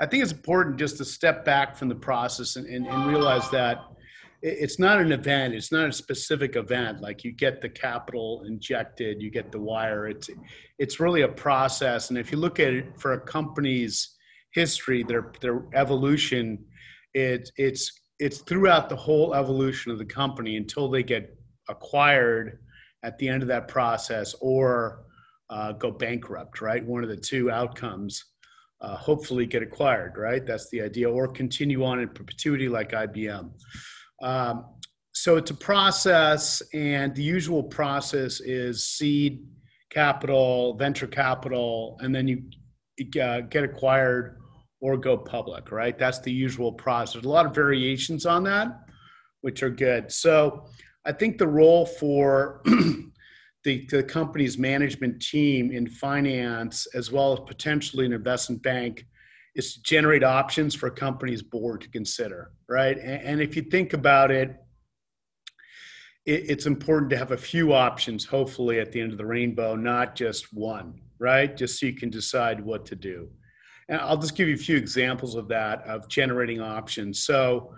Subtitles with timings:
[0.00, 3.48] I think it's important just to step back from the process and, and, and realize
[3.50, 3.78] that
[4.46, 7.00] it's not an event it's not a specific event.
[7.00, 10.06] Like you get the capital injected you get the wire.
[10.06, 10.28] It's
[10.78, 12.10] it's really a process.
[12.10, 14.16] And if you look at it for a company's
[14.52, 16.64] history their their evolution
[17.14, 21.36] it, it's it's throughout the whole evolution of the company until they get
[21.68, 22.58] acquired
[23.02, 25.04] at the end of that process or
[25.48, 26.84] uh, go bankrupt right?
[26.84, 28.24] One of the two outcomes
[28.80, 33.50] uh, hopefully get acquired right that's the idea or continue on in perpetuity like ibm
[34.22, 34.64] um,
[35.14, 39.46] so it's a process, and the usual process is seed
[39.90, 42.42] capital, venture capital, and then you
[43.22, 44.40] uh, get acquired
[44.80, 45.96] or go public, right?
[45.96, 47.14] That's the usual process.
[47.14, 48.80] There's a lot of variations on that,
[49.42, 50.10] which are good.
[50.10, 50.66] So
[51.04, 52.62] I think the role for
[53.64, 59.06] the, the company's management team in finance, as well as potentially an investment bank,
[59.54, 62.98] is to generate options for a company's board to consider, right?
[62.98, 64.54] And, and if you think about it,
[66.26, 69.74] it, it's important to have a few options, hopefully, at the end of the rainbow,
[69.74, 71.56] not just one, right?
[71.56, 73.30] Just so you can decide what to do.
[73.88, 77.24] And I'll just give you a few examples of that, of generating options.
[77.24, 77.74] So,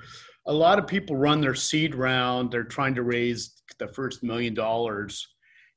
[0.49, 4.55] a lot of people run their seed round, they're trying to raise the first million
[4.55, 5.27] dollars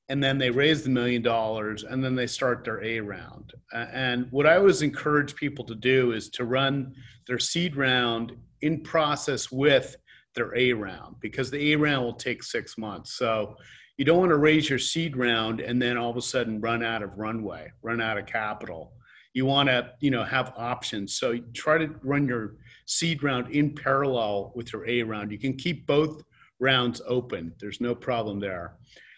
[0.09, 3.53] and then they raise the million dollars and then they start their A round.
[3.71, 6.95] And what I always encourage people to do is to run
[7.27, 9.95] their seed round in process with
[10.33, 13.13] their A round because the A round will take six months.
[13.13, 13.55] So
[13.97, 16.83] you don't want to raise your seed round and then all of a sudden run
[16.83, 18.93] out of runway, run out of capital.
[19.33, 21.17] You want to, you know, have options.
[21.17, 22.55] So try to run your
[22.87, 25.31] seed round in parallel with your A round.
[25.31, 26.23] You can keep both
[26.59, 27.53] rounds open.
[27.59, 28.73] There's no problem there.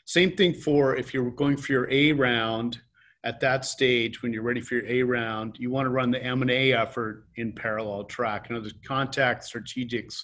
[0.05, 2.81] Same thing for if you're going for your A round
[3.23, 6.23] at that stage when you're ready for your A round, you want to run the
[6.23, 8.49] M&A effort in parallel track.
[8.49, 10.21] In other words, contact strategics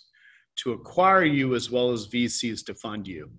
[0.58, 3.30] to acquire you as well as VCs to fund you.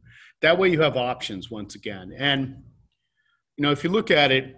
[0.40, 2.14] That way you have options once again.
[2.16, 2.62] And
[3.56, 4.56] you know, if you look at it,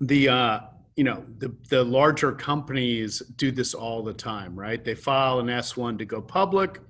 [0.00, 0.60] the uh,
[0.96, 4.82] you know the the larger companies do this all the time, right?
[4.82, 6.80] They file an S1 to go public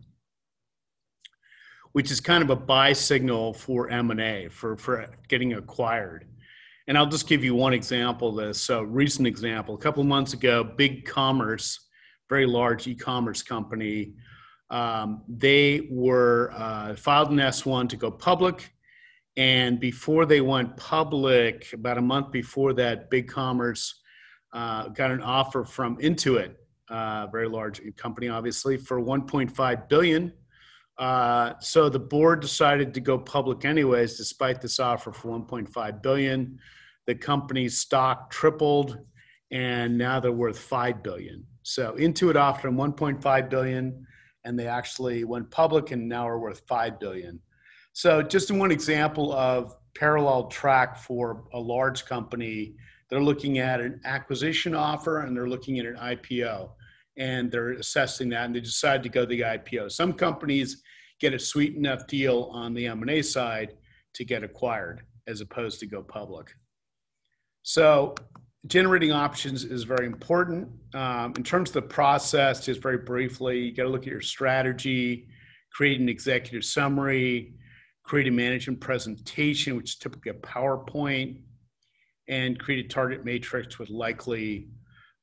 [1.92, 6.26] which is kind of a buy signal for M&A, for, for getting acquired.
[6.86, 8.60] And I'll just give you one example of this.
[8.60, 11.78] So, recent example, a couple of months ago, BigCommerce,
[12.28, 14.14] very large e-commerce company,
[14.70, 18.72] um, they were uh, filed an S1 to go public.
[19.36, 23.94] And before they went public, about a month before that, BigCommerce
[24.52, 26.54] uh, got an offer from Intuit,
[26.88, 30.32] uh, very large company, obviously, for 1.5 billion
[30.98, 36.58] uh, so the board decided to go public anyways, despite this offer for 1.5 billion.
[37.06, 38.98] The company's stock tripled,
[39.50, 41.46] and now they're worth 5 billion.
[41.62, 44.06] So Intuit offered them 1.5 billion,
[44.44, 47.40] and they actually went public, and now are worth 5 billion.
[47.92, 52.74] So just one example of parallel track for a large company.
[53.08, 56.70] They're looking at an acquisition offer, and they're looking at an IPO
[57.18, 59.90] and they're assessing that and they decide to go the IPO.
[59.90, 60.82] Some companies
[61.20, 63.74] get a sweet enough deal on the M&A side
[64.14, 66.54] to get acquired as opposed to go public.
[67.62, 68.14] So
[68.66, 70.68] generating options is very important.
[70.94, 74.20] Um, in terms of the process, just very briefly, you got to look at your
[74.20, 75.28] strategy,
[75.72, 77.54] create an executive summary,
[78.04, 81.42] create a management presentation, which is typically a PowerPoint,
[82.28, 84.68] and create a target matrix with likely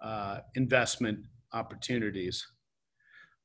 [0.03, 1.19] uh, investment
[1.53, 2.45] opportunities.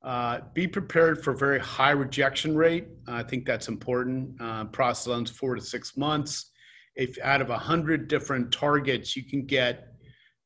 [0.02, 2.88] Uh, be prepared for very high rejection rate.
[3.06, 4.40] I think that's important.
[4.40, 6.50] Uh, process runs four to six months.
[6.96, 9.94] If out of a hundred different targets, you can get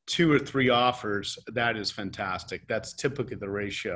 [0.07, 2.67] two or three offers, that is fantastic.
[2.67, 3.95] That's typically the ratio.